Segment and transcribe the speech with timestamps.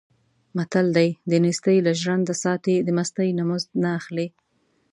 [0.57, 4.27] متل دی: دنېستۍ نه ژرنده ساتي، د مستۍ نه مزد نه اخلي.